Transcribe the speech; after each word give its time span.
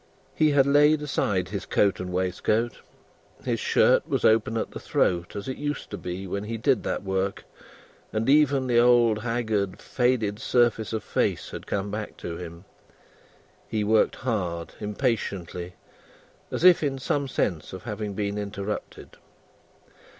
He 0.33 0.49
had 0.49 0.65
laid 0.65 1.03
aside 1.03 1.49
his 1.49 1.67
coat 1.67 1.99
and 1.99 2.11
waistcoat; 2.11 2.79
his 3.45 3.59
shirt 3.59 4.07
was 4.09 4.25
open 4.25 4.57
at 4.57 4.71
the 4.71 4.79
throat, 4.79 5.35
as 5.35 5.47
it 5.47 5.57
used 5.57 5.91
to 5.91 5.97
be 5.99 6.25
when 6.25 6.45
he 6.45 6.57
did 6.57 6.81
that 6.81 7.03
work; 7.03 7.43
and 8.11 8.27
even 8.27 8.65
the 8.65 8.79
old 8.79 9.21
haggard, 9.21 9.79
faded 9.79 10.39
surface 10.39 10.91
of 10.91 11.03
face 11.03 11.51
had 11.51 11.67
come 11.67 11.91
back 11.91 12.17
to 12.17 12.35
him. 12.37 12.65
He 13.67 13.83
worked 13.83 14.15
hard 14.15 14.73
impatiently 14.79 15.75
as 16.49 16.63
if 16.63 16.81
in 16.81 16.97
some 16.97 17.27
sense 17.27 17.71
of 17.71 17.83
having 17.83 18.15
been 18.15 18.39
interrupted. 18.39 19.17